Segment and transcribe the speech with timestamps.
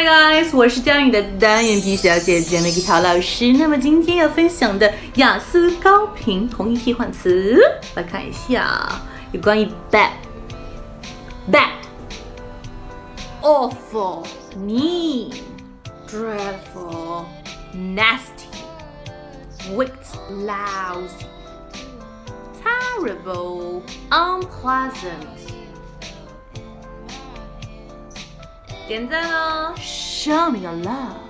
[0.00, 3.52] Hi guys，我是教你的单眼皮小姐姐梅吉桃老师。
[3.52, 7.60] 那么今天要分享的雅思高频同义替换词，
[7.94, 8.88] 来看一下，
[9.30, 10.12] 有关于 bad、
[11.52, 11.72] bad、
[13.42, 14.24] awful、
[14.56, 15.34] mean、
[16.08, 17.26] dreadful、
[17.76, 18.48] nasty、
[19.76, 21.26] wicked、lousy、
[22.64, 25.59] terrible、unpleasant。
[28.90, 31.29] 点赞哦，Show me your love。